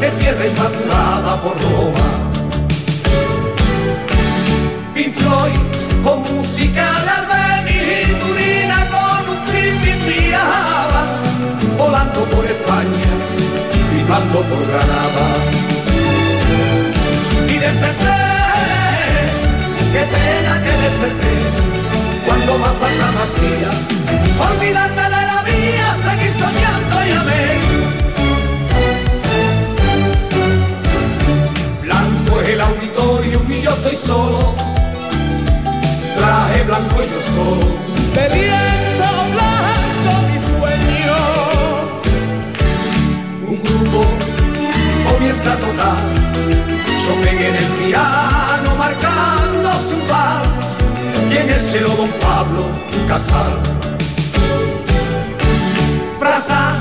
[0.00, 2.08] de tierra inmaculada por Roma.
[4.94, 5.60] Pink Floyd
[6.02, 11.08] con música de Albeni y Turina con un tripping viajaban
[11.78, 13.10] volando por España,
[14.06, 15.26] flipando por Granada.
[17.48, 18.18] Y desperté,
[19.92, 21.34] qué pena que desperté,
[22.26, 23.70] cuando más falta vacía,
[24.50, 27.60] olvidarme de la vía, seguir soñando y amén.
[31.82, 34.54] Blanco es el auditorio y yo estoy solo.
[36.16, 37.66] Traje blanco yo solo.
[38.14, 38.28] De
[45.48, 45.96] a tocar.
[47.04, 50.42] Chopin en el piano marcando su par.
[51.30, 52.62] Y en el cielo don Pablo
[53.08, 53.52] Casal.
[56.18, 56.74] Praza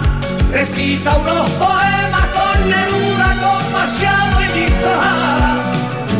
[0.51, 5.53] recita unos poemas con Neruda, con Machado y Víctor Jara.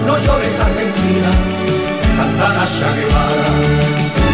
[0.06, 1.32] No llores Argentina,
[2.18, 2.66] cantan a
[2.96, 4.25] Guevara.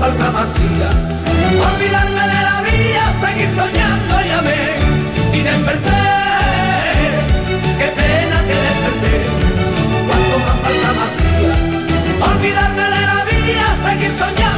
[0.00, 0.88] falta vacía.
[1.68, 4.62] Olvidarme de la vida, seguir soñando y amé.
[5.38, 6.02] Y desperté,
[7.78, 9.14] qué pena que desperté.
[10.08, 11.54] Cuanto más falta vacía.
[12.32, 14.49] Olvidarme de la vida, seguir soñando.